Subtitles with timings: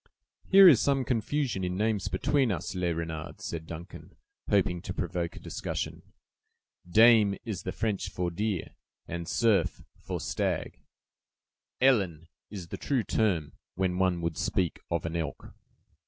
[0.49, 4.15] "Here is some confusion in names between us, Le Renard," said Duncan,
[4.49, 6.01] hoping to provoke a discussion.
[6.89, 8.71] "Daim is the French for deer,
[9.07, 10.79] and cerf for stag;
[11.79, 15.53] elan is the true term, when one would speak of an elk."